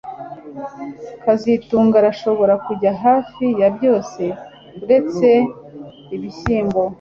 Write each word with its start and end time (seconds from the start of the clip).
kazitunga 1.23 1.95
arashobora 2.01 2.53
kurya 2.65 2.91
hafi 3.03 3.45
ya 3.59 3.69
byose 3.75 4.23
uretse 4.83 5.29
ibishyimbo 6.15 6.81